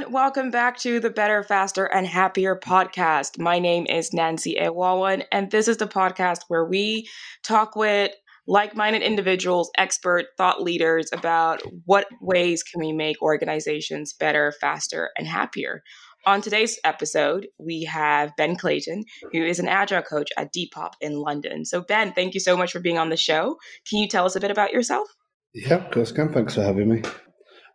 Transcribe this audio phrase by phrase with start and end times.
[0.00, 0.12] everyone.
[0.12, 3.38] Welcome back to the Better, Faster, and Happier podcast.
[3.38, 7.08] My name is Nancy Ewawan, and this is the podcast where we
[7.44, 8.12] talk with
[8.46, 15.10] like minded individuals, expert thought leaders about what ways can we make organizations better, faster,
[15.18, 15.82] and happier.
[16.26, 21.16] On today's episode, we have Ben Clayton, who is an agile coach at Depop in
[21.16, 21.64] London.
[21.64, 23.56] So, Ben, thank you so much for being on the show.
[23.88, 25.08] Can you tell us a bit about yourself?
[25.54, 26.32] Yeah, of course, can.
[26.32, 27.02] Thanks for having me.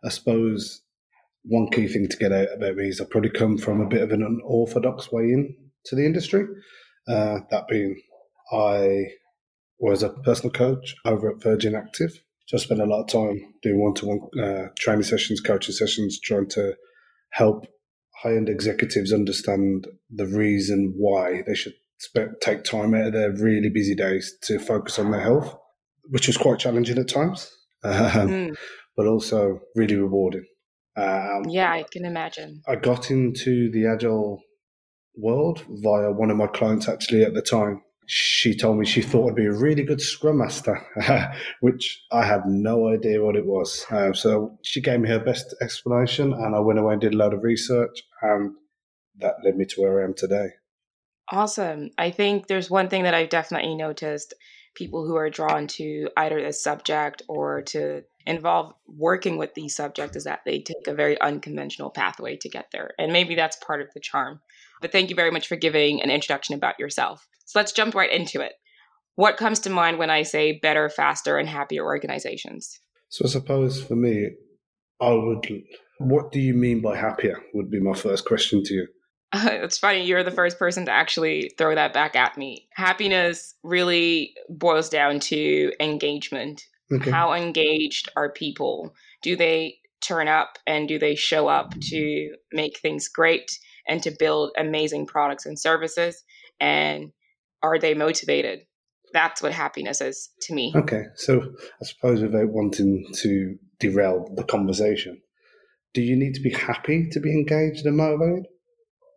[0.04, 0.82] I suppose
[1.48, 4.02] one key thing to get out about me is I probably come from a bit
[4.02, 5.54] of an unorthodox way in
[5.86, 6.44] to the industry.
[7.08, 8.00] Uh, that being,
[8.52, 9.04] I
[9.78, 12.10] was a personal coach over at Virgin Active.
[12.46, 16.74] So I spent a lot of time doing one-to-one training sessions, coaching sessions, trying to
[17.32, 17.66] help
[18.22, 21.74] high-end executives understand the reason why they should
[22.40, 25.56] take time out of their really busy days to focus on their health,
[26.10, 27.50] which was quite challenging at times,
[27.84, 28.56] um, mm.
[28.96, 30.44] but also really rewarding.
[30.96, 32.62] Um, yeah, I can imagine.
[32.66, 34.42] I got into the agile
[35.16, 37.82] world via one of my clients actually at the time.
[38.08, 40.80] She told me she thought I'd be a really good scrum master,
[41.60, 43.84] which I had no idea what it was.
[43.90, 47.16] Uh, so she gave me her best explanation, and I went away and did a
[47.16, 48.54] lot of research, and
[49.18, 50.50] that led me to where I am today.
[51.32, 51.90] Awesome.
[51.98, 54.34] I think there's one thing that I've definitely noticed
[54.76, 60.16] people who are drawn to either the subject or to involve working with the subject
[60.16, 62.90] is that they take a very unconventional pathway to get there.
[62.98, 64.40] And maybe that's part of the charm.
[64.80, 67.26] But thank you very much for giving an introduction about yourself.
[67.46, 68.52] So let's jump right into it.
[69.14, 72.78] What comes to mind when I say better, faster, and happier organizations?
[73.08, 74.30] So I suppose for me,
[75.00, 75.46] I would.
[75.98, 77.40] What do you mean by happier?
[77.54, 78.88] Would be my first question to you.
[79.36, 82.68] Uh, it's funny, you're the first person to actually throw that back at me.
[82.74, 86.62] Happiness really boils down to engagement.
[86.92, 87.10] Okay.
[87.10, 88.94] How engaged are people?
[89.22, 94.12] Do they turn up and do they show up to make things great and to
[94.16, 96.22] build amazing products and services?
[96.60, 97.12] And
[97.62, 98.60] are they motivated?
[99.12, 100.72] That's what happiness is to me.
[100.76, 101.04] Okay.
[101.16, 101.42] So
[101.80, 105.20] I suppose without wanting to derail the conversation,
[105.94, 108.46] do you need to be happy to be engaged and motivated?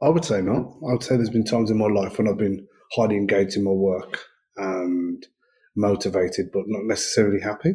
[0.01, 0.77] I would say not.
[0.87, 3.63] I would say there's been times in my life when I've been highly engaged in
[3.63, 4.21] my work
[4.55, 5.25] and
[5.75, 7.73] motivated, but not necessarily happy.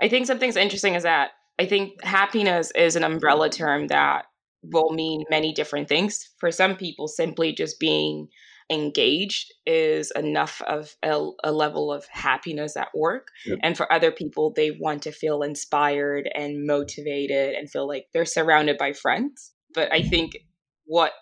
[0.00, 4.26] I think something's interesting is that I think happiness is an umbrella term that
[4.62, 6.30] will mean many different things.
[6.38, 8.28] For some people, simply just being
[8.70, 13.28] engaged is enough of a, a level of happiness at work.
[13.46, 13.58] Yep.
[13.62, 18.24] And for other people, they want to feel inspired and motivated and feel like they're
[18.24, 19.52] surrounded by friends.
[19.74, 20.38] But I think
[20.86, 21.12] what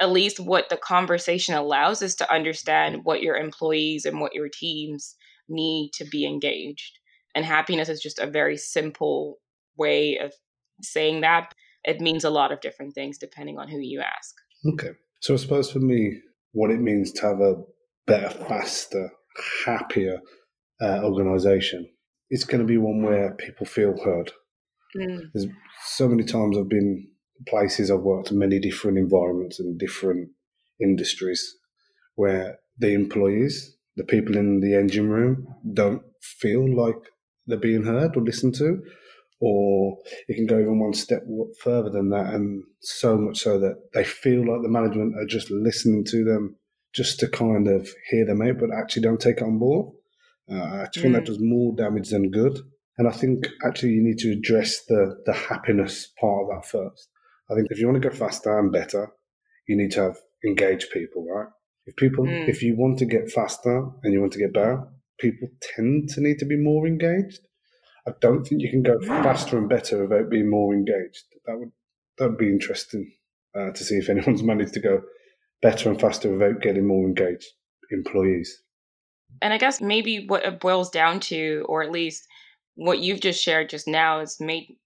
[0.00, 4.48] at least what the conversation allows is to understand what your employees and what your
[4.48, 5.16] teams
[5.48, 6.98] need to be engaged.
[7.34, 9.38] And happiness is just a very simple
[9.76, 10.32] way of
[10.82, 11.52] saying that.
[11.84, 14.34] It means a lot of different things depending on who you ask.
[14.72, 14.90] Okay.
[15.20, 16.20] So I suppose for me,
[16.52, 17.54] what it means to have a
[18.06, 19.10] better, faster,
[19.64, 20.20] happier
[20.80, 21.88] uh, organization,
[22.30, 24.32] it's going to be one where people feel heard.
[24.96, 25.22] Mm.
[25.34, 25.46] There's
[25.86, 27.08] so many times I've been
[27.46, 30.30] places I've worked in many different environments and different
[30.80, 31.56] industries
[32.14, 36.98] where the employees, the people in the engine room, don't feel like
[37.46, 38.82] they're being heard or listened to.
[39.40, 41.22] Or it can go even one step
[41.62, 45.48] further than that, and so much so that they feel like the management are just
[45.48, 46.56] listening to them
[46.92, 49.94] just to kind of hear them out, but actually don't take it on board.
[50.50, 51.12] Uh, I think mm.
[51.12, 52.58] that does more damage than good.
[52.96, 57.08] And I think actually you need to address the the happiness part of that first.
[57.50, 59.10] I think if you want to go faster and better,
[59.66, 61.48] you need to have engaged people, right?
[61.86, 62.48] If people, mm.
[62.48, 64.86] if you want to get faster and you want to get better,
[65.18, 67.40] people tend to need to be more engaged.
[68.06, 71.24] I don't think you can go faster and better without being more engaged.
[71.46, 71.72] That would
[72.18, 73.12] that would be interesting
[73.54, 75.02] uh, to see if anyone's managed to go
[75.62, 77.46] better and faster without getting more engaged
[77.90, 78.62] employees.
[79.42, 82.26] And I guess maybe what it boils down to, or at least
[82.74, 84.76] what you've just shared just now, is made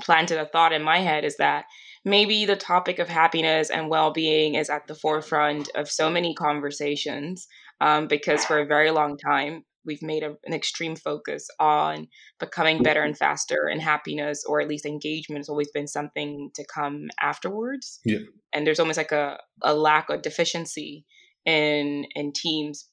[0.00, 1.64] planted a thought in my head is that
[2.04, 7.46] maybe the topic of happiness and well-being is at the forefront of so many conversations
[7.80, 12.06] um, because for a very long time we've made a, an extreme focus on
[12.38, 16.64] becoming better and faster and happiness or at least engagement has always been something to
[16.72, 18.18] come afterwards yeah.
[18.52, 21.04] and there's almost like a, a lack of deficiency
[21.44, 22.88] in in teams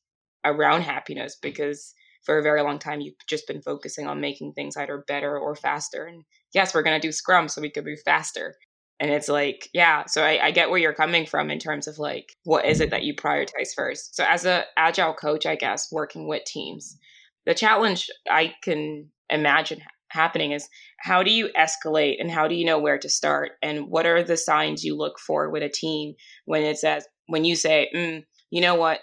[0.45, 1.93] around happiness because
[2.25, 5.55] for a very long time you've just been focusing on making things either better or
[5.55, 6.23] faster and
[6.53, 8.55] yes we're going to do scrum so we could move faster.
[8.99, 11.99] And it's like yeah so I, I, get where you're coming from in terms of
[11.99, 14.15] like what is it that you prioritize first.
[14.15, 16.97] So as a agile coach i guess working with teams
[17.45, 19.79] the challenge i can imagine
[20.09, 20.67] happening is
[20.99, 23.51] how do you escalate and how do you know where to start?
[23.61, 26.15] And what are the signs you look for with a team
[26.45, 28.99] when it says when you say mm, you know what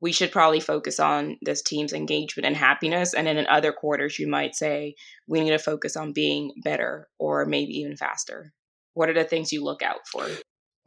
[0.00, 4.18] we should probably focus on this team's engagement and happiness and then in other quarters
[4.18, 4.94] you might say
[5.26, 8.52] we need to focus on being better or maybe even faster
[8.94, 10.26] what are the things you look out for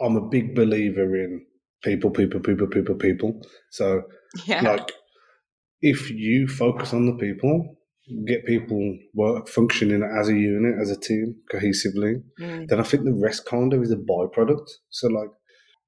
[0.02, 1.46] i'm a big believer in
[1.84, 3.42] people people people people people
[3.72, 4.02] so
[4.46, 4.62] yeah.
[4.62, 4.92] like
[5.82, 7.78] if you focus on the people
[8.28, 12.68] get people work functioning as a unit, as a team, cohesively, mm.
[12.68, 14.68] then I think the rest kind of is a byproduct.
[14.90, 15.30] So like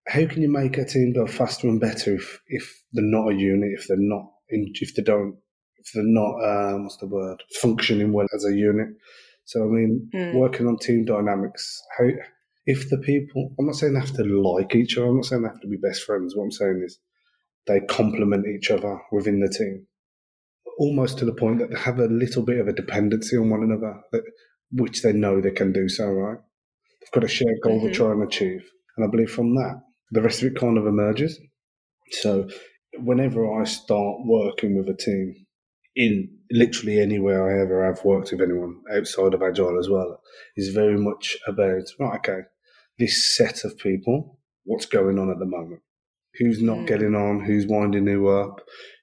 [0.07, 3.35] how can you make a team go faster and better if, if they're not a
[3.35, 5.37] unit, if they're not in, if they don't
[5.77, 8.87] if they're not um, what's the word functioning well as a unit.
[9.45, 10.33] So I mean, mm.
[10.33, 11.81] working on team dynamics.
[11.97, 12.05] How
[12.65, 15.07] if the people, I'm not saying they have to like each other.
[15.07, 16.33] I'm not saying they have to be best friends.
[16.35, 16.99] What I'm saying is
[17.67, 19.85] they complement each other within the team
[20.77, 23.63] almost to the point that they have a little bit of a dependency on one
[23.63, 24.23] another, that,
[24.71, 26.39] which they know they can do so, right?
[27.01, 27.87] They've got a shared goal mm-hmm.
[27.87, 28.63] to try and achieve.
[28.97, 29.81] And I believe from that,
[30.13, 31.39] the rest of it kind of emerges.
[32.11, 32.47] So
[32.97, 35.35] whenever I start working with a team,
[35.95, 40.21] in literally anywhere I ever have worked with anyone outside of Agile as well,
[40.55, 42.41] is very much about, right, okay,
[42.99, 45.81] this set of people, what's going on at the moment?
[46.39, 46.87] Who's not mm.
[46.87, 47.45] getting on?
[47.45, 48.61] Who's winding who up?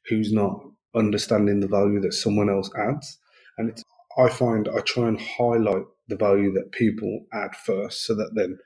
[0.09, 0.61] Who's not
[0.95, 3.19] understanding the value that someone else adds.
[3.59, 3.85] And it's,
[4.19, 8.59] I find I try and highlight the value that people add first so that then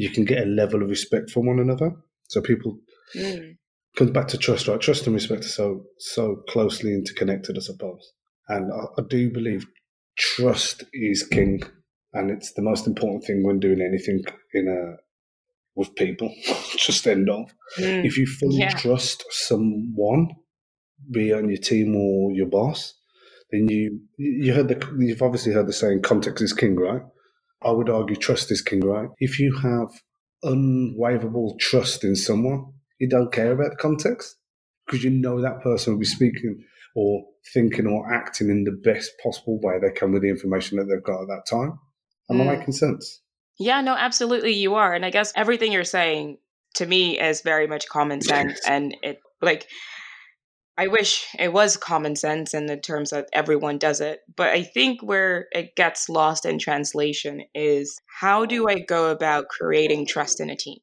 [0.00, 1.92] you can get a level of respect from one another.
[2.28, 2.78] So people
[3.14, 3.56] mm.
[3.96, 4.80] comes back to trust, right?
[4.80, 8.12] Trust and respect are so so closely interconnected, I suppose.
[8.48, 9.66] And I, I do believe
[10.16, 11.62] trust is king,
[12.14, 14.24] and it's the most important thing when doing anything
[14.54, 14.96] in a
[15.76, 16.32] with people.
[16.76, 17.52] just end off.
[17.78, 18.06] Mm.
[18.06, 18.70] If you fully yeah.
[18.70, 20.30] trust someone,
[21.10, 22.94] be on your team or your boss,
[23.50, 27.02] then you you heard the you've obviously heard the saying context is king, right?
[27.62, 29.08] I would argue trust is king, right?
[29.18, 29.88] If you have
[30.44, 34.36] unwaverable trust in someone, you don't care about the context
[34.86, 36.64] because you know that person will be speaking
[36.96, 40.84] or thinking or acting in the best possible way they can with the information that
[40.84, 41.78] they've got at that time.
[42.30, 42.48] Am mm.
[42.48, 43.20] I making sense?
[43.58, 44.94] Yeah, no, absolutely you are.
[44.94, 46.38] And I guess everything you're saying
[46.74, 49.66] to me is very much common sense and it like
[50.80, 54.20] I wish it was common sense in the terms that everyone does it.
[54.34, 59.48] But I think where it gets lost in translation is how do I go about
[59.48, 60.78] creating trust in a team?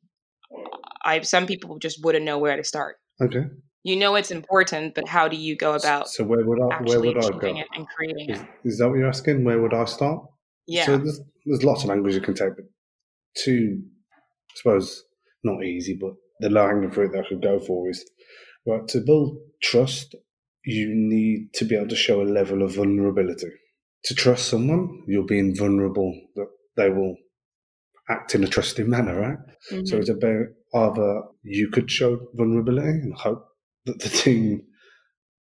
[1.03, 2.97] I some people just wouldn't know where to start.
[3.23, 3.45] Okay.
[3.81, 6.99] You know it's important, but how do you go about so where would I where
[6.99, 8.47] would I go it and creating is, it?
[8.65, 9.43] Is that what you're asking?
[9.45, 10.21] Where would I start?
[10.67, 10.85] Yeah.
[10.85, 12.65] So there's, there's lots of language you can take, but
[13.35, 15.03] two, I suppose,
[15.43, 18.05] not easy, but the low hanging fruit that I could go for is
[18.67, 20.15] Right, to build trust,
[20.65, 23.49] you need to be able to show a level of vulnerability.
[24.05, 27.15] To trust someone, you're being vulnerable that they will
[28.09, 29.37] act in a trusting manner, right?
[29.71, 29.85] Mm-hmm.
[29.85, 33.47] So it's about either you could show vulnerability and hope
[33.85, 34.63] that the team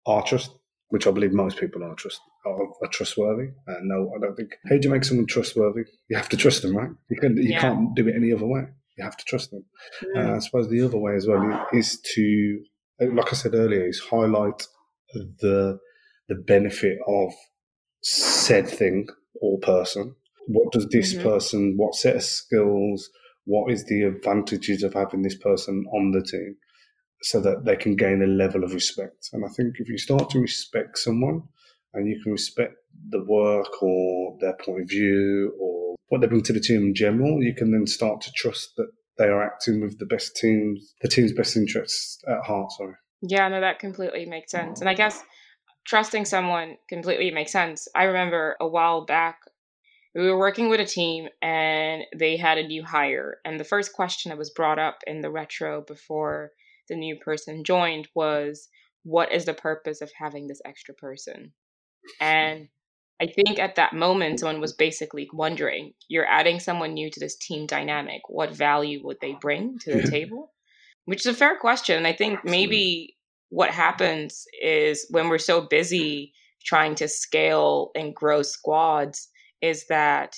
[0.07, 0.51] are trust,
[0.89, 3.51] which I believe most people are trust are, are trustworthy.
[3.69, 4.51] Uh, no, I don't think.
[4.69, 5.83] How do you make someone trustworthy?
[6.09, 6.91] You have to trust them, right?
[7.11, 7.61] You can you yeah.
[7.61, 8.63] can't do it any other way.
[8.97, 9.65] You have to trust them.
[10.17, 10.29] Mm.
[10.33, 12.61] Uh, I suppose the other way as well is to
[13.01, 14.67] like I said earlier, is highlight
[15.15, 15.79] the
[16.29, 17.33] the benefit of
[18.03, 19.09] said thing
[19.41, 20.15] or person.
[20.47, 21.29] What does this mm-hmm.
[21.29, 21.75] person?
[21.77, 23.11] What set of skills?
[23.45, 26.57] What is the advantages of having this person on the team,
[27.23, 29.29] so that they can gain a level of respect?
[29.33, 31.43] And I think if you start to respect someone,
[31.95, 32.75] and you can respect
[33.09, 36.95] the work or their point of view or what they bring to the team in
[36.95, 38.91] general, you can then start to trust that
[39.21, 42.73] they are acting with the best teams, the team's best interests at heart.
[42.73, 42.95] Sorry.
[43.21, 44.81] Yeah, no, that completely makes sense.
[44.81, 45.23] And I guess
[45.87, 47.87] trusting someone completely makes sense.
[47.95, 49.41] I remember a while back,
[50.15, 53.37] we were working with a team and they had a new hire.
[53.45, 56.53] And the first question that was brought up in the retro before
[56.89, 58.69] the new person joined was,
[59.05, 61.53] What is the purpose of having this extra person?
[62.21, 62.69] And
[63.21, 67.37] I think at that moment, someone was basically wondering, you're adding someone new to this
[67.37, 68.23] team dynamic.
[68.29, 70.53] What value would they bring to the table?
[71.05, 71.97] Which is a fair question.
[71.97, 73.17] And I think maybe
[73.51, 76.33] what happens is when we're so busy
[76.65, 79.29] trying to scale and grow squads,
[79.61, 80.37] is that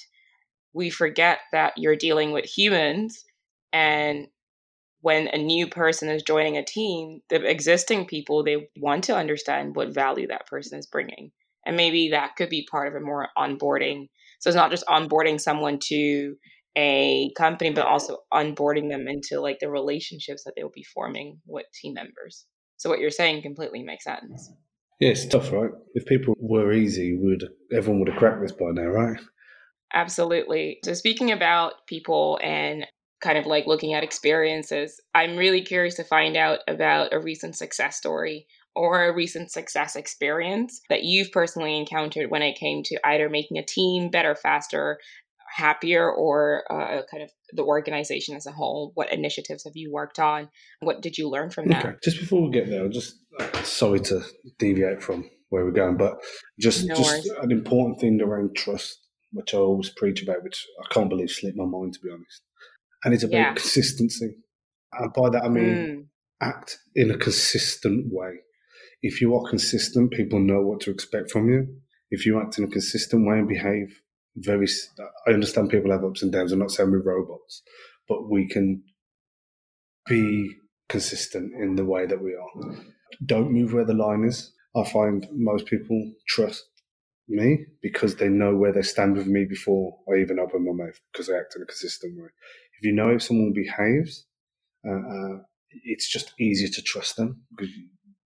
[0.73, 3.25] we forget that you're dealing with humans.
[3.73, 4.27] And
[5.03, 9.77] when a new person is joining a team, the existing people, they want to understand
[9.77, 11.31] what value that person is bringing
[11.67, 14.09] and maybe that could be part of a more onboarding
[14.41, 16.35] so it's not just onboarding someone to
[16.77, 21.39] a company but also onboarding them into like the relationships that they will be forming
[21.47, 24.51] with team members so what you're saying completely makes sense
[25.01, 25.71] Yeah, it's tough, right?
[25.95, 29.21] If people were easy, would everyone would have cracked this by now, right?
[29.93, 30.79] Absolutely.
[30.85, 32.87] So speaking about people and
[33.21, 37.57] kind of like looking at experiences, I'm really curious to find out about a recent
[37.57, 42.99] success story or a recent success experience that you've personally encountered when it came to
[43.05, 44.99] either making a team better, faster,
[45.55, 48.93] happier, or uh, kind of the organization as a whole?
[48.95, 50.49] What initiatives have you worked on?
[50.81, 51.85] What did you learn from that?
[51.85, 51.97] Okay.
[52.03, 53.17] Just before we get there, I'm just
[53.65, 54.23] sorry to
[54.59, 56.17] deviate from where we're going, but
[56.59, 58.99] just no just an important thing around trust,
[59.33, 62.43] which I always preach about, which I can't believe slipped my mind to be honest,
[63.05, 63.55] and it's about yeah.
[63.55, 64.37] consistency.
[64.95, 66.05] And by that I mean mm.
[66.41, 68.39] act in a consistent way
[69.03, 71.67] if you are consistent, people know what to expect from you.
[72.11, 74.01] If you act in a consistent way and behave
[74.37, 74.67] very,
[75.27, 76.53] I understand people have ups and downs.
[76.53, 77.63] I'm not saying we're robots,
[78.09, 78.83] but we can
[80.07, 80.51] be
[80.89, 82.77] consistent in the way that we are.
[83.25, 84.53] Don't move where the line is.
[84.77, 86.65] I find most people trust
[87.29, 90.99] me because they know where they stand with me before I even open my mouth
[91.13, 92.29] because I act in a consistent way.
[92.79, 94.27] If you know if someone behaves,
[94.87, 95.39] uh, uh,
[95.85, 97.73] it's just easier to trust them because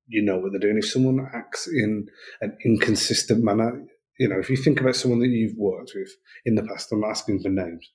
[0.07, 0.79] you know what they're doing.
[0.79, 2.07] If someone acts in
[2.41, 3.85] an inconsistent manner,
[4.19, 6.11] you know, if you think about someone that you've worked with
[6.45, 7.91] in the past, I'm asking for names,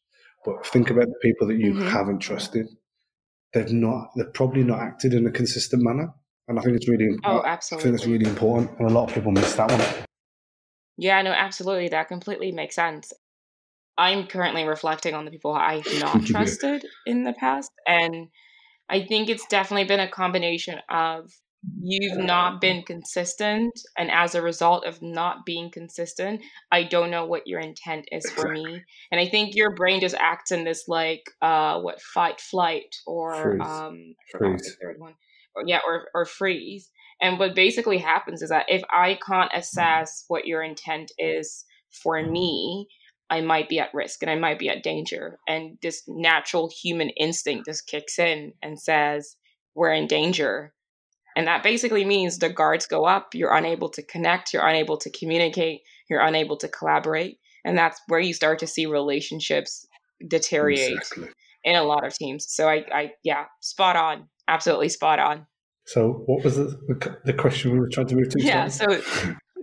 [0.45, 1.87] but think about the people that you mm-hmm.
[1.87, 2.67] haven't trusted.
[3.53, 6.13] They've not, they've probably not acted in a consistent manner.
[6.47, 7.43] And I think it's really, important.
[7.43, 7.81] oh, absolutely.
[7.81, 8.79] I think it's really important.
[8.79, 10.05] And a lot of people miss that one.
[10.97, 11.89] Yeah, no, absolutely.
[11.89, 13.13] That completely makes sense.
[13.97, 17.71] I'm currently reflecting on the people I've not trusted in the past.
[17.87, 18.27] And
[18.89, 21.31] I think it's definitely been a combination of
[21.81, 26.41] you've not been consistent and as a result of not being consistent
[26.71, 30.15] i don't know what your intent is for me and i think your brain just
[30.15, 33.61] acts in this like uh what fight flight or freeze.
[33.61, 34.77] um freeze.
[34.81, 35.13] third one
[35.55, 36.89] or, yeah or or freeze
[37.21, 41.65] and what basically happens is that if i can't assess what your intent is
[42.03, 42.87] for me
[43.29, 45.39] I might be at risk and I might be at danger.
[45.47, 49.37] And this natural human instinct just kicks in and says,
[49.73, 50.73] We're in danger
[51.35, 55.09] and that basically means the guards go up, you're unable to connect, you're unable to
[55.09, 57.39] communicate, you're unable to collaborate.
[57.63, 59.85] And that's where you start to see relationships
[60.27, 61.29] deteriorate exactly.
[61.63, 62.45] in a lot of teams.
[62.49, 64.27] So I, I, yeah, spot on.
[64.47, 65.45] Absolutely spot on.
[65.85, 68.41] So what was the, the question we were trying to move to?
[68.41, 68.67] Yeah.
[68.67, 68.85] So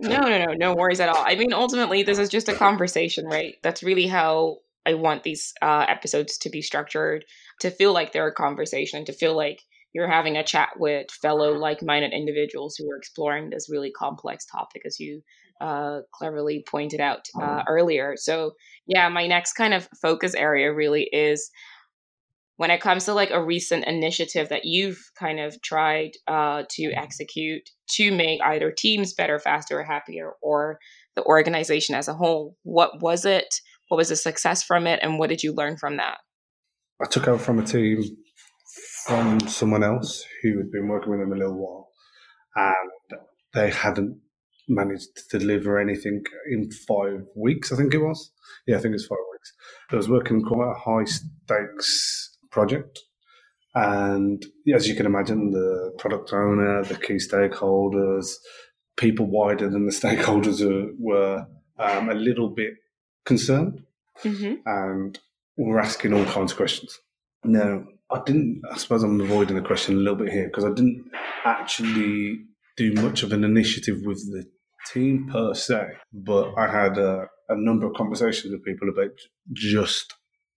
[0.01, 1.23] no, no, no, no worries at all.
[1.25, 3.55] I mean, ultimately, this is just a conversation, right?
[3.63, 7.25] That's really how I want these uh, episodes to be structured
[7.61, 9.61] to feel like they're a conversation, to feel like
[9.93, 14.83] you're having a chat with fellow like-minded individuals who are exploring this really complex topic
[14.85, 15.21] as you
[15.61, 18.15] uh, cleverly pointed out uh, earlier.
[18.17, 18.53] So
[18.87, 21.49] yeah my next kind of focus area really is
[22.59, 26.91] when it comes to like a recent initiative that you've kind of tried uh, to
[26.91, 30.77] execute to make either teams better faster or happier or
[31.15, 33.47] the organization as a whole what was it?
[33.87, 34.99] What was the success from it?
[35.01, 36.17] And what did you learn from that?
[37.01, 38.03] I took over from a team
[39.09, 41.89] from someone else who had been working with them a little while,
[42.55, 43.19] and
[43.55, 44.19] they hadn't
[44.67, 47.71] managed to deliver anything in five weeks.
[47.71, 48.31] I think it was.
[48.67, 49.51] Yeah, I think it's five weeks.
[49.91, 52.99] I was working quite a high stakes project,
[53.73, 58.27] and as you can imagine, the product owner, the key stakeholders,
[58.95, 60.61] people wider than the stakeholders
[60.99, 61.47] were
[61.79, 62.73] um, a little bit
[63.25, 63.81] concerned,
[64.23, 64.53] mm-hmm.
[64.67, 65.17] and
[65.57, 66.99] were asking all kinds of questions.
[67.43, 68.61] Now, I didn't.
[68.71, 71.11] I suppose I'm avoiding the question a little bit here because I didn't
[71.45, 74.45] actually do much of an initiative with the
[74.91, 79.11] team per se, but I had a, a number of conversations with people about
[79.53, 80.13] just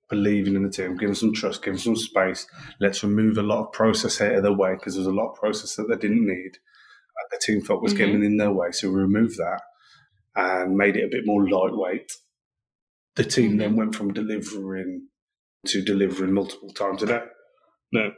[0.08, 2.46] believing in the team, giving some trust, giving some space.
[2.80, 5.36] Let's remove a lot of process out of the way because there's a lot of
[5.38, 6.52] process that they didn't need.
[7.30, 8.04] The team felt was mm-hmm.
[8.04, 9.60] getting in their way, so we removed that
[10.34, 12.10] and made it a bit more lightweight.
[13.16, 13.58] The team mm-hmm.
[13.58, 15.08] then went from delivering
[15.66, 17.22] to delivering multiple times a day.
[17.92, 18.10] No,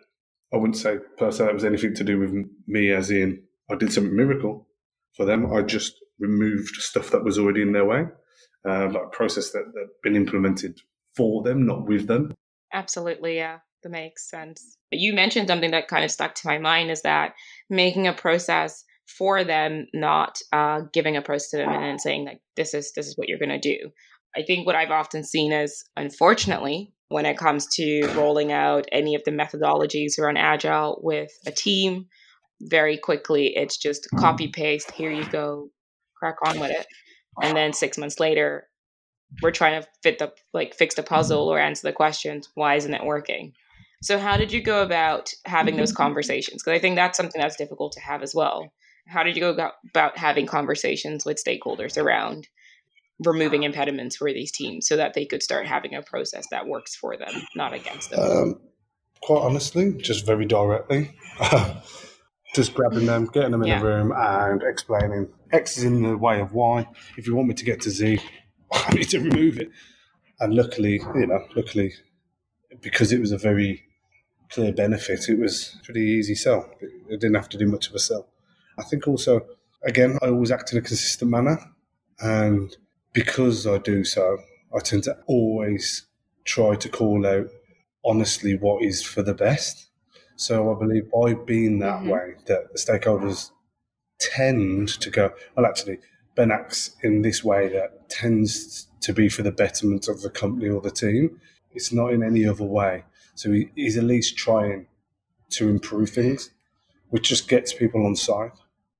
[0.52, 2.32] I wouldn't say per se that was anything to do with
[2.66, 4.68] me, as in I did something miracle
[5.16, 5.52] for them.
[5.52, 8.04] I just removed stuff that was already in their way,
[8.68, 10.80] uh, like process that that been implemented
[11.16, 12.32] for them, not with them.
[12.72, 14.76] Absolutely, yeah, that makes sense.
[14.90, 17.34] But You mentioned something that kind of stuck to my mind is that
[17.68, 22.24] making a process for them, not uh, giving a process to them and then saying
[22.24, 23.90] like this is this is what you're going to do.
[24.36, 29.14] I think what I've often seen is, unfortunately, when it comes to rolling out any
[29.14, 32.06] of the methodologies around agile with a team
[32.60, 35.68] very quickly it's just copy paste here you go
[36.16, 36.86] crack on with it.
[37.40, 38.66] And then six months later
[39.42, 42.92] we're trying to fit the like fix the puzzle or answer the questions why isn't
[42.92, 43.52] it working?
[44.02, 46.64] So how did you go about having those conversations?
[46.64, 48.72] Because i think that's something that's difficult to have as well.
[49.06, 52.48] How did you go about, having conversations with stakeholders around
[53.24, 56.96] removing impediments for these teams so that they could start having a process that works
[56.96, 58.20] for them, not against them?
[58.20, 58.60] Um,
[59.22, 61.12] quite honestly, just very directly.
[62.54, 63.80] just grabbing them, getting them in yeah.
[63.80, 66.86] the room, and explaining X is in the way of Y.
[67.16, 68.20] If you want me to get to Z,
[68.72, 69.70] I need to remove it.
[70.40, 71.92] And luckily, you know, luckily,
[72.80, 73.82] because it was a very
[74.50, 76.70] clear benefit, it was pretty easy sell.
[76.80, 78.28] It didn't have to do much of a sell.
[78.78, 79.46] I think also,
[79.84, 81.58] again, I always act in a consistent manner,
[82.20, 82.76] and
[83.14, 84.36] because I do so,
[84.76, 86.06] I tend to always
[86.44, 87.46] try to call out
[88.04, 89.88] honestly what is for the best.
[90.36, 92.10] So I believe by being that mm-hmm.
[92.10, 93.50] way, that the stakeholders
[94.18, 95.98] tend to go, well, actually,
[96.34, 100.68] Ben acts in this way that tends to be for the betterment of the company
[100.68, 101.40] or the team.
[101.72, 103.04] It's not in any other way.
[103.36, 104.86] So he, he's at least trying
[105.50, 106.50] to improve things,
[107.10, 108.52] which just gets people on side.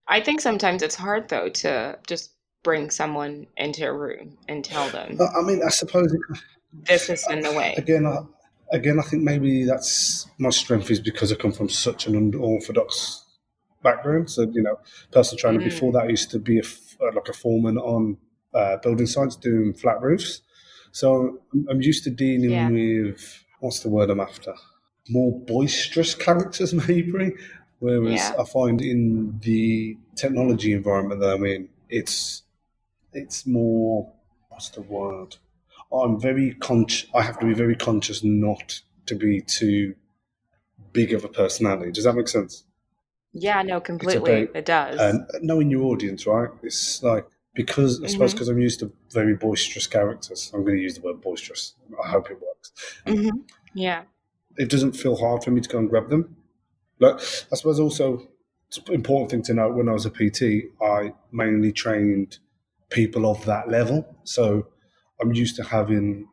[0.07, 2.34] I think sometimes it's hard, though, to just
[2.65, 5.19] bring someone into a room and tell them.
[5.37, 6.13] I mean, I suppose
[6.73, 7.75] this is in the way.
[7.77, 8.23] Again, I,
[8.73, 13.25] again, I think maybe that's my strength is because I come from such an unorthodox
[13.83, 14.31] background.
[14.31, 14.81] So you know,
[15.13, 15.61] personal trainer.
[15.61, 15.65] Mm.
[15.65, 16.63] Before that, I used to be a,
[17.01, 18.17] uh, like a foreman on
[18.53, 20.41] uh, building sites doing flat roofs.
[20.91, 22.69] So I'm used to dealing yeah.
[22.69, 24.55] with what's the word I'm after?
[25.09, 27.35] More boisterous characters, maybe.
[27.81, 28.35] Whereas yeah.
[28.41, 32.44] I find in the technology environment that I'm in, it's
[33.15, 34.13] it's more
[34.49, 35.37] what's the word?
[35.93, 37.09] I'm very conscious.
[37.15, 39.95] I have to be very conscious not to be too
[40.93, 41.93] big of a personality.
[41.93, 42.65] Does that make sense?
[43.33, 44.45] Yeah, no, completely.
[44.45, 45.01] About, it does.
[45.01, 46.49] And knowing your audience, right?
[46.63, 48.57] It's like because I suppose because mm-hmm.
[48.57, 50.51] I'm used to very boisterous characters.
[50.55, 51.75] I'm going to use the word boisterous.
[52.03, 52.73] I hope it works.
[53.07, 53.39] Mm-hmm.
[53.75, 54.03] Yeah.
[54.57, 56.37] It doesn't feel hard for me to go and grab them.
[57.01, 57.17] Like
[57.53, 58.29] I suppose also
[58.69, 59.75] it's an important thing to note.
[59.75, 62.39] When I was a PT, I mainly trained
[62.91, 64.17] people of that level.
[64.25, 64.69] So
[65.21, 66.29] I'm used to having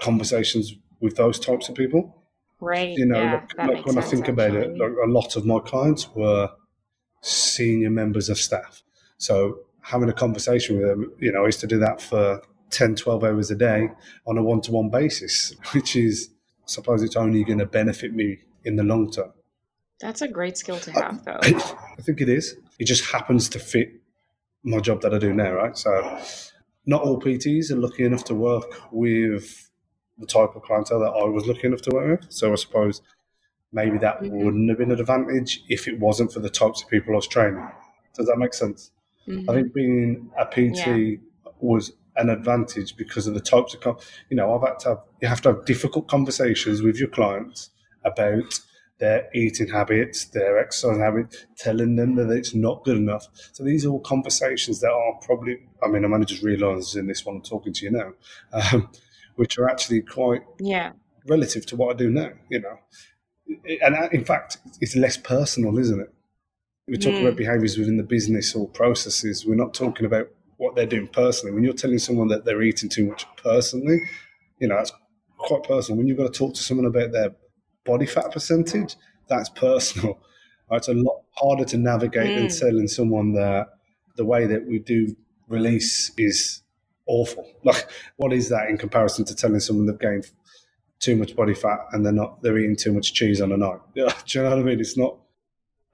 [0.00, 2.24] conversations with those types of people.
[2.60, 2.96] Right.
[2.96, 5.58] You know, yeah, like, like when I think about it, like a lot of my
[5.60, 6.50] clients were
[7.20, 8.82] senior members of staff.
[9.18, 12.96] So having a conversation with them, you know, I used to do that for 10,
[12.96, 13.88] 12 hours a day
[14.26, 16.30] on a one to one basis, which is,
[16.62, 19.32] I suppose it's only going to benefit me in the long term.
[20.00, 21.38] That's a great skill to have, though.
[21.40, 22.56] I, I think it is.
[22.78, 23.88] It just happens to fit
[24.66, 25.76] my job that I do now, right?
[25.78, 26.20] So,
[26.84, 29.70] not all PTs are lucky enough to work with
[30.18, 32.32] the type of clientele that I was lucky enough to work with.
[32.32, 33.00] So, I suppose
[33.72, 34.44] maybe that mm-hmm.
[34.44, 37.28] wouldn't have been an advantage if it wasn't for the types of people I was
[37.28, 37.66] training.
[38.14, 38.90] Does that make sense?
[39.28, 39.50] Mm-hmm.
[39.50, 41.16] I think being a PT yeah.
[41.60, 45.28] was an advantage because of the types of, you know, I've had to have, you
[45.28, 47.70] have to have difficult conversations with your clients
[48.04, 48.60] about
[48.98, 53.26] their eating habits, their exercise habits, telling them that it's not good enough.
[53.52, 57.24] So these are all conversations that are probably, I mean, I'm only just realising this
[57.24, 58.12] one I'm talking to you now,
[58.52, 58.88] um,
[59.36, 60.92] which are actually quite yeah
[61.26, 62.78] relative to what I do now, you know.
[63.82, 66.12] And uh, in fact, it's less personal, isn't it?
[66.88, 67.22] We talk mm.
[67.22, 69.44] about behaviours within the business or processes.
[69.44, 71.52] We're not talking about what they're doing personally.
[71.52, 74.00] When you're telling someone that they're eating too much personally,
[74.60, 74.92] you know, that's
[75.36, 75.98] quite personal.
[75.98, 77.34] When you've got to talk to someone about their
[77.86, 78.96] body fat percentage,
[79.28, 80.18] that's personal.
[80.68, 82.34] It's a lot harder to navigate mm.
[82.34, 83.68] than telling someone that
[84.16, 85.14] the way that we do
[85.48, 86.62] release is
[87.06, 87.46] awful.
[87.64, 90.30] Like, what is that in comparison to telling someone they've gained
[90.98, 93.78] too much body fat and they're not they're eating too much cheese on a night?
[93.94, 94.80] Yeah, do you know what I mean?
[94.80, 95.18] It's not.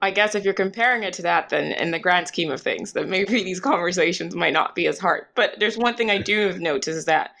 [0.01, 2.93] I guess if you're comparing it to that, then in the grand scheme of things,
[2.93, 5.25] that maybe these conversations might not be as hard.
[5.35, 7.31] But there's one thing I do notice is that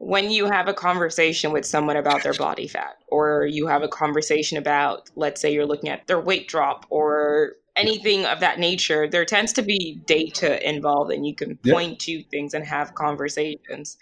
[0.00, 3.88] when you have a conversation with someone about their body fat or you have a
[3.88, 9.06] conversation about let's say you're looking at their weight drop or anything of that nature
[9.06, 13.98] there tends to be data involved and you can point to things and have conversations.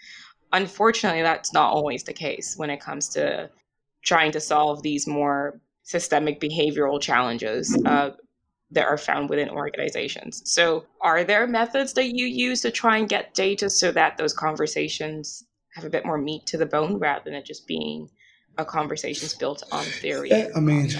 [0.53, 3.49] Unfortunately that's not always the case when it comes to
[4.01, 7.87] trying to solve these more systemic behavioral challenges mm-hmm.
[7.87, 8.11] uh,
[8.71, 10.43] that are found within organizations.
[10.45, 14.31] So are there methods that you use to try and get data so that those
[14.31, 15.43] conversations
[15.75, 18.09] have a bit more meat to the bone rather than it just being
[18.57, 20.29] a conversations built on theory.
[20.29, 20.91] Yeah, I mean,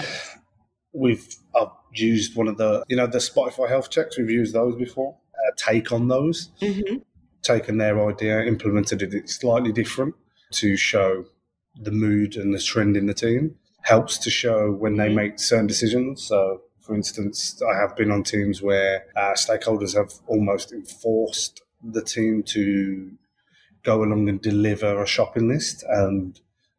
[0.92, 4.18] we've I've used one of the you know the Spotify health checks.
[4.18, 5.16] We've used those before.
[5.34, 6.96] Uh, take on those, mm-hmm.
[7.42, 10.14] taken their idea, implemented it slightly different
[10.52, 11.24] to show
[11.80, 13.56] the mood and the trend in the team.
[13.82, 15.16] Helps to show when they mm-hmm.
[15.16, 16.22] make certain decisions.
[16.26, 22.02] So, for instance, I have been on teams where uh, stakeholders have almost enforced the
[22.02, 23.12] team to
[23.82, 25.84] go along and deliver a shopping list.
[25.88, 26.38] And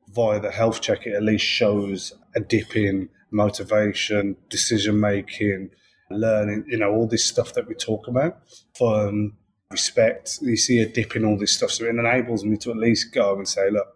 [0.10, 5.70] via the health check, it at least shows a dip in motivation, decision making,
[6.10, 8.38] learning, you know, all this stuff that we talk about,
[8.78, 9.34] fun,
[9.70, 10.40] respect.
[10.42, 11.72] You see a dip in all this stuff.
[11.72, 13.88] So it enables me to at least go and say, look,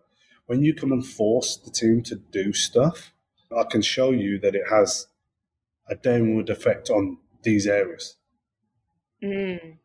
[0.48, 3.14] when you come and force the team to do stuff,
[3.56, 5.08] I can show you that it has
[5.90, 8.18] a downward effect on these areas.
[9.24, 9.78] Mm.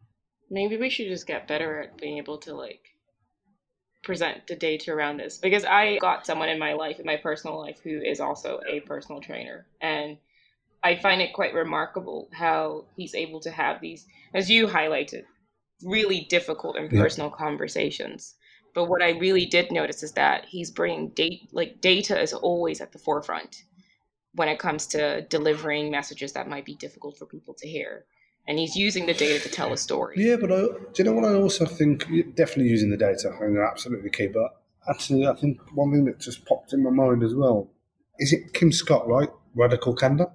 [0.51, 2.90] Maybe we should just get better at being able to like
[4.11, 7.61] present the data around this because I got someone in my life, in my personal
[7.61, 9.67] life, who is also a personal trainer.
[9.81, 10.17] And
[10.83, 15.23] I find it quite remarkable how he's able to have these, as you highlighted,
[15.85, 17.37] really difficult and personal yeah.
[17.37, 18.35] conversations.
[18.75, 22.81] But what I really did notice is that he's bringing data, like data is always
[22.81, 23.63] at the forefront
[24.35, 28.07] when it comes to delivering messages that might be difficult for people to hear.
[28.49, 30.17] And he's using the data to tell a story.
[30.19, 32.01] Yeah, but I, do you know what I also think?
[32.35, 34.27] Definitely using the data, and absolutely key.
[34.27, 34.57] But
[34.89, 37.71] actually, I think one thing that just popped in my mind as well
[38.19, 39.31] is it Kim Scott, right?
[39.55, 40.27] Radical candor.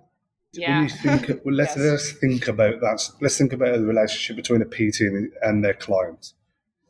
[0.53, 0.79] Yeah.
[0.79, 1.85] When you think, well, let's, yes.
[1.85, 3.09] let's think about that.
[3.21, 6.33] Let's think about the relationship between a PT and, and their client.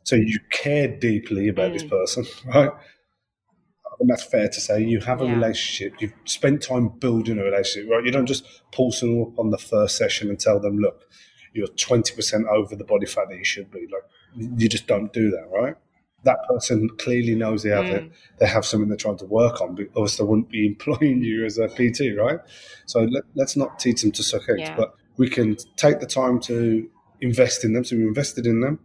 [0.04, 1.74] So you care deeply about mm.
[1.74, 2.70] this person, right?
[3.98, 4.82] And that's fair to say.
[4.82, 5.34] You have a yeah.
[5.34, 6.00] relationship.
[6.00, 8.04] You've spent time building a relationship, right?
[8.04, 11.04] You don't just pull someone up on the first session and tell them, "Look,
[11.54, 15.12] you're twenty percent over the body fat that you should be." Like, you just don't
[15.12, 15.76] do that, right?
[16.24, 17.94] That person clearly knows they have mm.
[17.94, 18.12] it.
[18.38, 19.74] They have something they're trying to work on.
[19.74, 22.40] Because they wouldn't be employing you as a PT, right?
[22.86, 24.76] So let, us not teach them to suck eggs, yeah.
[24.76, 26.88] but we can take the time to
[27.20, 27.84] invest in them.
[27.84, 28.80] So we invested in them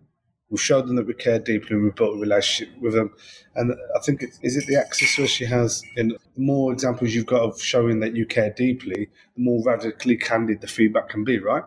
[0.51, 3.13] We've showed them that we care deeply and we've built a relationship with them.
[3.55, 7.25] And I think, it, is it the access she has, in the more examples you've
[7.25, 11.39] got of showing that you care deeply, the more radically candid the feedback can be,
[11.39, 11.63] right?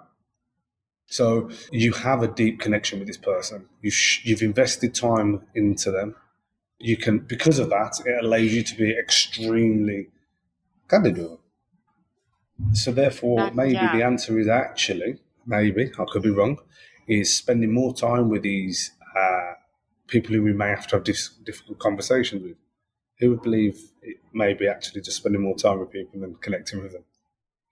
[1.07, 3.67] So you have a deep connection with this person.
[3.81, 6.15] You've, you've invested time into them.
[6.79, 10.09] You can, because of that, it allows you to be extremely
[10.91, 11.39] candid with them.
[12.75, 13.97] So therefore, maybe yeah.
[13.97, 16.59] the answer is actually, maybe, I could be wrong,
[17.07, 19.55] is spending more time with these uh,
[20.07, 22.57] people who we may have to have dis- difficult conversations with.
[23.21, 26.83] Who would believe it may be actually just spending more time with people and connecting
[26.83, 27.05] with them?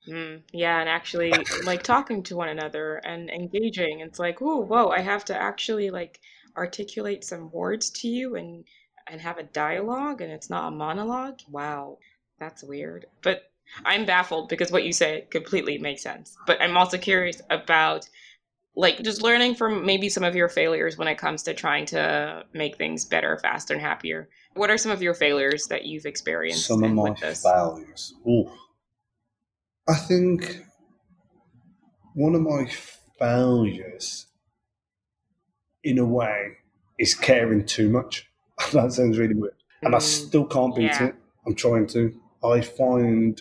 [0.09, 1.33] Mm, yeah, and actually
[1.65, 4.01] like talking to one another and engaging.
[4.01, 6.21] It's like, oh, whoa, I have to actually like
[6.57, 8.65] articulate some words to you and
[9.09, 11.41] and have a dialogue, and it's not a monologue.
[11.49, 11.99] Wow,
[12.39, 13.07] that's weird.
[13.23, 13.51] But
[13.85, 16.37] I'm baffled because what you say completely makes sense.
[16.47, 18.09] But I'm also curious about
[18.75, 22.45] like just learning from maybe some of your failures when it comes to trying to
[22.55, 24.29] make things better, faster, and happier.
[24.55, 26.67] What are some of your failures that you've experienced?
[26.67, 28.15] Some of my failures.
[28.27, 28.51] Ooh.
[29.89, 30.65] I think
[32.15, 32.71] one of my
[33.19, 34.27] failures,
[35.85, 36.57] in a way,
[36.99, 38.31] is caring too much.
[38.73, 39.55] that sounds really weird.
[39.83, 41.07] And mm, I still can't beat yeah.
[41.07, 41.15] it.
[41.47, 42.15] I'm trying to.
[42.45, 43.41] I find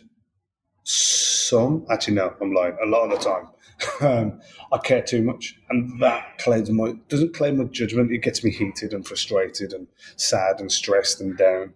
[0.84, 3.48] some, actually, no, I'm lying, a lot of the time
[4.02, 4.42] um,
[4.72, 8.12] I care too much, and that claims my doesn't claim my judgment.
[8.12, 11.74] It gets me heated and frustrated and sad and stressed and down,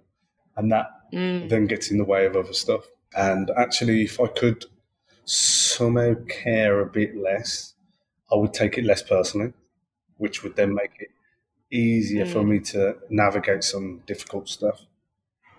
[0.56, 1.50] and that mm.
[1.50, 2.86] then gets in the way of other stuff.
[3.15, 4.65] And actually, if I could
[5.26, 7.74] somehow care a bit less,
[8.32, 9.54] I would take it less personally,
[10.18, 11.10] which would then make it
[11.72, 12.32] easier mm.
[12.32, 14.86] for me to navigate some difficult stuff.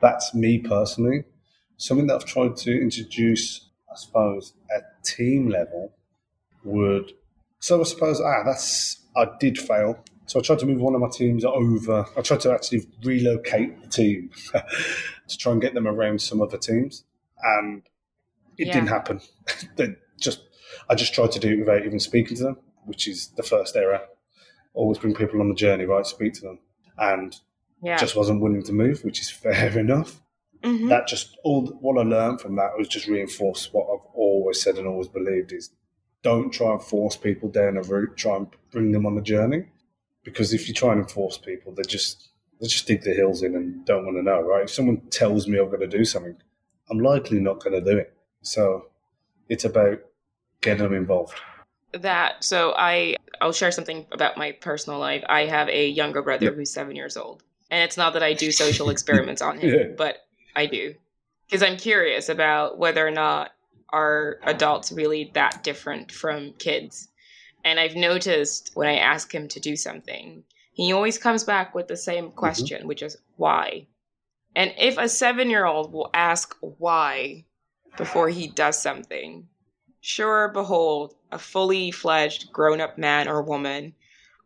[0.00, 1.24] That's me personally.
[1.76, 5.92] Something that I've tried to introduce, I suppose, at team level
[6.64, 7.12] would.
[7.60, 9.98] So I suppose ah, that's I did fail.
[10.26, 12.04] So I tried to move one of my teams over.
[12.16, 16.58] I tried to actually relocate the team to try and get them around some other
[16.58, 17.04] teams,
[17.42, 17.82] and
[18.58, 18.72] it yeah.
[18.72, 19.20] didn't happen.
[20.20, 20.42] just
[20.88, 23.76] I just tried to do it without even speaking to them, which is the first
[23.76, 24.00] error.
[24.74, 26.04] Always bring people on the journey, right?
[26.04, 26.58] Speak to them,
[26.98, 27.36] and
[27.82, 27.96] yeah.
[27.96, 30.20] just wasn't willing to move, which is fair enough.
[30.66, 30.88] Mm-hmm.
[30.88, 34.78] That just all what I learned from that was just reinforce what I've always said
[34.78, 35.70] and always believed is
[36.22, 38.16] don't try and force people down a route.
[38.16, 39.66] Try and bring them on the journey,
[40.24, 43.54] because if you try and force people, they just they just dig their heels in
[43.54, 44.64] and don't want to know, right?
[44.64, 46.36] If someone tells me I'm going to do something,
[46.90, 48.12] I'm likely not going to do it.
[48.42, 48.86] So
[49.48, 50.00] it's about
[50.62, 51.34] getting them involved.
[51.92, 55.22] That so I I'll share something about my personal life.
[55.28, 56.54] I have a younger brother yep.
[56.54, 59.86] who's seven years old, and it's not that I do social experiments on him, yeah.
[59.96, 60.25] but
[60.56, 60.94] I do
[61.46, 63.52] because I'm curious about whether or not
[63.90, 67.08] are adults really that different from kids?
[67.64, 71.88] And I've noticed when I ask him to do something, he always comes back with
[71.88, 72.36] the same mm-hmm.
[72.36, 72.88] question, mm-hmm.
[72.88, 73.86] which is why?
[74.54, 77.44] And if a seven year old will ask why
[77.96, 79.48] before he does something,
[80.00, 83.94] sure behold, a fully fledged grown up man or woman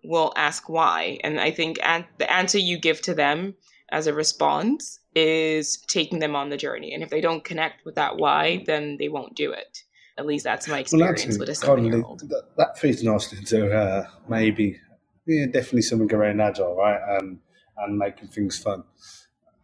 [0.03, 1.18] will ask why.
[1.23, 3.55] And I think an- the answer you give to them
[3.90, 6.94] as a response is taking them on the journey.
[6.94, 9.83] And if they don't connect with that why, then they won't do it.
[10.18, 12.20] At least that's my experience well, with a seven year old.
[12.29, 14.79] That, that feeds nicely into uh, maybe,
[15.27, 17.01] yeah, definitely something around agile, right?
[17.18, 17.38] And,
[17.79, 18.85] and making things fun.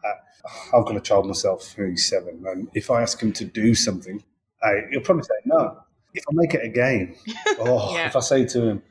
[0.04, 3.74] Uh, I've got a child myself who's seven, and if I ask him to do
[3.74, 4.22] something,
[4.62, 5.78] I, he'll probably say no.
[6.14, 7.16] If I make it a game,
[7.60, 8.06] oh, yeah.
[8.06, 8.82] if I say to him,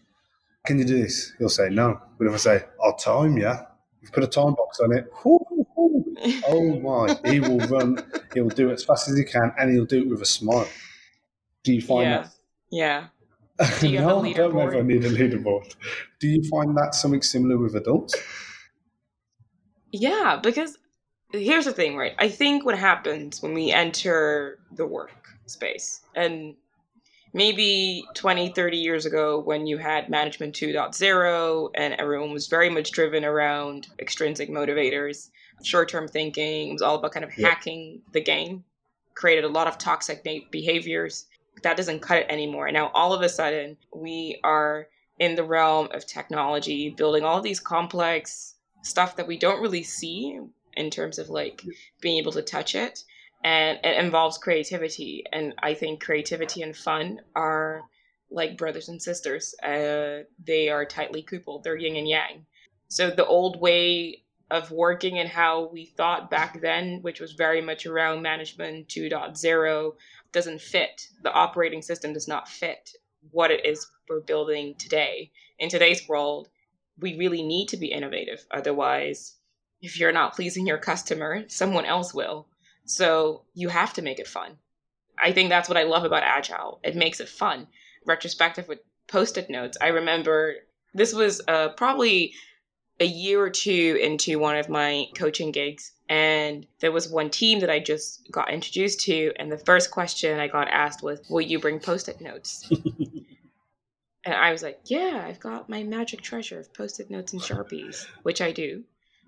[0.65, 1.99] "Can you do this?" He'll say no.
[2.19, 3.51] But if I say, "I'll time you,"
[4.01, 5.09] you put a time box on it.
[6.47, 7.17] Oh my!
[7.29, 7.97] He will run.
[8.33, 10.67] He'll do it as fast as he can, and he'll do it with a smile.
[11.63, 12.17] Do you find yeah.
[12.17, 12.31] that?
[12.71, 13.07] Yeah.
[13.79, 15.75] Do you no, I don't I need a leaderboard.
[16.19, 18.13] Do you find that something similar with adults?
[19.93, 20.77] Yeah, because
[21.31, 22.15] here's the thing, right?
[22.19, 26.55] I think what happens when we enter the work space, and
[27.35, 32.91] maybe 20, 30 years ago when you had Management 2.0 and everyone was very much
[32.91, 35.29] driven around extrinsic motivators,
[35.63, 37.49] short term thinking, it was all about kind of yep.
[37.49, 38.63] hacking the game,
[39.13, 41.25] created a lot of toxic behaviors
[41.63, 42.71] that doesn't cut it anymore.
[42.71, 44.87] Now, all of a sudden, we are
[45.19, 50.39] in the realm of technology, building all these complex stuff that we don't really see
[50.75, 51.63] in terms of like
[52.01, 53.03] being able to touch it.
[53.43, 55.23] And it involves creativity.
[55.31, 57.83] And I think creativity and fun are
[58.31, 59.55] like brothers and sisters.
[59.63, 62.45] Uh, they are tightly coupled, they're yin and yang.
[62.87, 67.61] So the old way of working and how we thought back then, which was very
[67.61, 69.93] much around management 2.0,
[70.31, 71.07] doesn't fit.
[71.23, 72.91] The operating system does not fit
[73.31, 75.31] what it is we're building today.
[75.57, 76.49] In today's world,
[76.99, 78.45] we really need to be innovative.
[78.51, 79.35] Otherwise,
[79.81, 82.47] if you're not pleasing your customer, someone else will.
[82.85, 84.57] So you have to make it fun.
[85.19, 86.79] I think that's what I love about Agile.
[86.83, 87.67] It makes it fun.
[88.05, 89.77] Retrospective with post it notes.
[89.81, 90.55] I remember
[90.93, 92.33] this was uh, probably
[92.99, 97.59] a year or two into one of my coaching gigs and there was one team
[97.59, 101.41] that I just got introduced to and the first question I got asked was will
[101.41, 102.69] you bring post-it notes?
[104.27, 108.07] And I was like yeah I've got my magic treasure of post-it notes and sharpies
[108.23, 108.83] which I do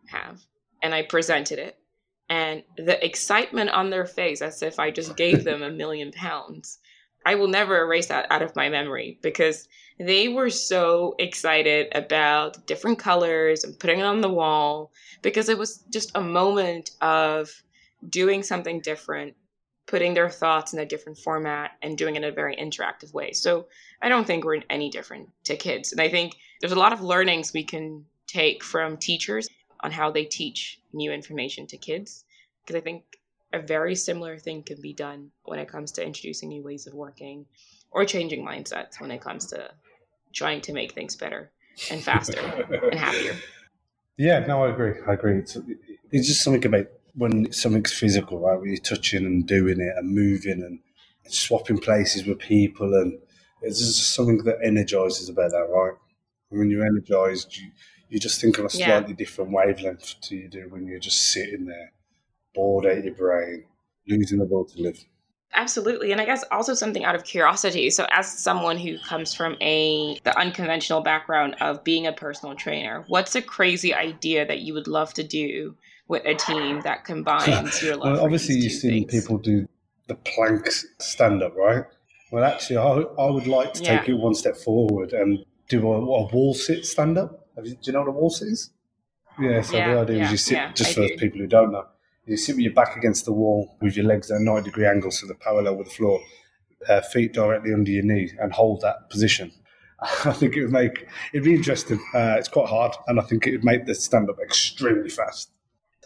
[0.07, 0.41] have
[0.81, 1.77] and I presented it
[2.29, 6.79] and the excitement on their face as if I just gave them a million pounds
[7.27, 9.67] I will never erase that out of my memory because
[9.99, 15.57] they were so excited about different colors and putting it on the wall because it
[15.57, 17.51] was just a moment of
[18.07, 19.35] doing something different,
[19.87, 23.33] putting their thoughts in a different format and doing it in a very interactive way.
[23.33, 23.67] So
[24.01, 25.91] I don't think we're any different to kids.
[25.91, 29.49] And I think there's a lot of learnings we can take from teachers
[29.81, 32.23] on how they teach new information to kids
[32.63, 33.16] because I think
[33.53, 36.93] a very similar thing can be done when it comes to introducing new ways of
[36.93, 37.45] working
[37.91, 39.71] or changing mindsets when it comes to
[40.33, 41.51] trying to make things better
[41.89, 43.35] and faster and happier.
[44.19, 44.93] Yeah, no, I agree.
[45.07, 45.37] I agree.
[45.37, 45.55] It's,
[46.11, 48.59] it's just something about when something's physical, right?
[48.59, 50.79] When you're touching and doing it and moving and
[51.31, 53.19] swapping places with people, and
[53.61, 55.93] it's just something that energizes about that, right?
[56.49, 57.69] And when you're energized, you,
[58.09, 59.15] you just think on a slightly yeah.
[59.15, 61.91] different wavelength to you do when you're just sitting there
[62.57, 63.63] bored out of your brain,
[64.07, 64.97] losing the will to live.
[65.53, 66.11] Absolutely.
[66.11, 67.89] And I guess also something out of curiosity.
[67.89, 73.05] So as someone who comes from a the unconventional background of being a personal trainer,
[73.07, 75.75] what's a crazy idea that you would love to do
[76.09, 78.13] with a team that combines your love?
[78.13, 79.23] well, obviously you've seen things?
[79.23, 79.67] people do
[80.07, 80.67] the plank
[80.99, 81.85] stand up, right?
[82.31, 83.99] Well, actually, I, I would like to yeah.
[83.99, 87.47] take it one step forward and do a, a wall sit stand up.
[87.63, 88.71] Do you know what a wall sit is?
[89.39, 91.85] Yeah, so yeah, the idea yeah, is you sit, just for people who don't know,
[92.27, 94.85] you sit with your back against the wall with your legs at a 90 degree
[94.85, 96.21] angle so they're parallel with the floor,
[96.89, 99.51] uh, feet directly under your knee, and hold that position.
[99.99, 101.99] I think it would make it'd be interesting.
[102.13, 105.51] Uh, it's quite hard, and I think it would make the stand up extremely fast.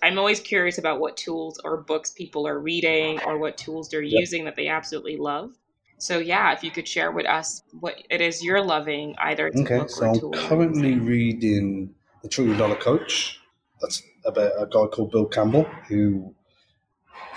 [0.03, 4.01] I'm always curious about what tools or books people are reading or what tools they're
[4.01, 4.19] yep.
[4.19, 5.51] using that they absolutely love.
[5.99, 9.61] So yeah, if you could share with us what it is you're loving, either it's
[9.61, 10.31] okay, a book so or I'm tool.
[10.33, 13.39] currently reading The Trillion Dollar Coach.
[13.79, 16.33] That's about a guy called Bill Campbell who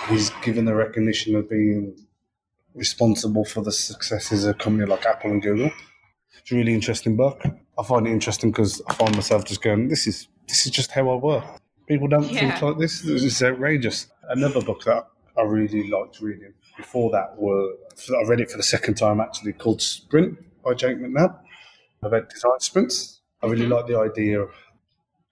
[0.09, 1.97] he's given the recognition of being
[2.75, 5.71] responsible for the successes of a company like Apple and Google.
[6.39, 7.43] It's a really interesting book.
[7.79, 10.91] I find it interesting because I find myself just going, "This is this is just
[10.91, 11.45] how I work."
[11.87, 12.41] People don't yeah.
[12.41, 13.03] think like this.
[13.03, 14.09] This is outrageous.
[14.29, 17.73] Another book that I really liked reading before that were
[18.11, 21.39] I read it for the second time actually called Sprint by Jake McNabb
[22.03, 23.21] about design sprints.
[23.43, 23.73] I really mm-hmm.
[23.73, 24.51] like the idea of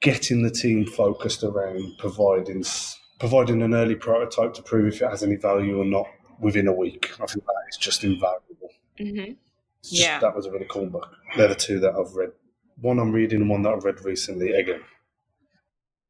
[0.02, 2.64] getting the team focused around providing
[3.18, 6.06] providing an early prototype to prove if it has any value or not
[6.40, 7.10] within a week.
[7.14, 8.70] I think that is just invaluable.
[8.98, 9.32] Mm-hmm.
[9.84, 11.08] Yeah, that was a really cool book.
[11.36, 12.30] They're the two that I've read.
[12.80, 14.80] One I'm reading, and one that I've read recently again.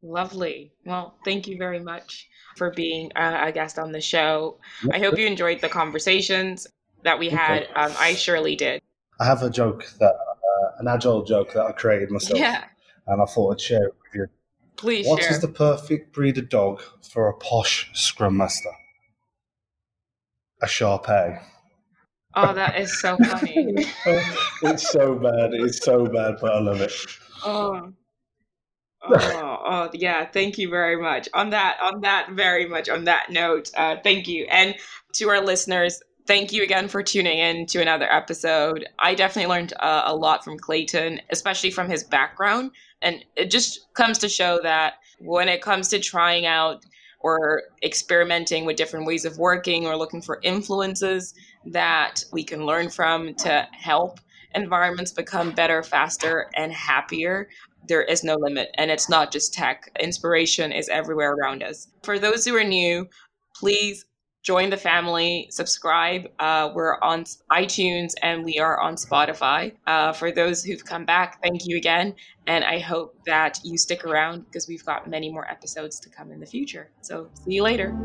[0.02, 0.72] Lovely.
[0.84, 4.58] Well, thank you very much for being uh, a guest on the show.
[4.90, 6.66] I hope you enjoyed the conversations.
[7.04, 7.64] that we had.
[7.64, 7.72] Okay.
[7.74, 8.80] Um, I surely did.
[9.20, 12.38] I have a joke that uh, an agile joke that I created myself.
[12.38, 12.64] Yeah.
[13.06, 14.26] And I thought I'd share it with you.
[14.76, 15.30] Please What share.
[15.30, 18.70] is the perfect breed of dog for a posh scrum master?
[20.62, 21.38] A Shar-Pei.
[22.34, 23.74] Oh, that is so funny.
[24.62, 25.52] it's so bad.
[25.52, 26.92] It's so bad, but I love it.
[27.44, 27.92] Oh.
[29.02, 30.24] oh, oh, yeah.
[30.24, 31.28] Thank you very much.
[31.34, 34.46] On that, on that, very much on that note, uh, thank you.
[34.50, 34.74] And
[35.16, 38.86] to our listeners, thank you again for tuning in to another episode.
[38.98, 42.72] I definitely learned uh, a lot from Clayton, especially from his background.
[43.00, 46.84] And it just comes to show that when it comes to trying out
[47.20, 51.34] or experimenting with different ways of working or looking for influences
[51.66, 54.18] that we can learn from to help
[54.54, 57.48] environments become better, faster, and happier,
[57.88, 58.70] there is no limit.
[58.76, 61.88] And it's not just tech, inspiration is everywhere around us.
[62.02, 63.08] For those who are new,
[63.56, 64.04] please
[64.42, 66.28] join the family, subscribe.
[66.38, 69.72] Uh, we're on iTunes and we are on Spotify.
[69.86, 72.14] Uh, for those who've come back, thank you again.
[72.46, 76.32] And I hope that you stick around because we've got many more episodes to come
[76.32, 76.90] in the future.
[77.02, 77.96] So see you later.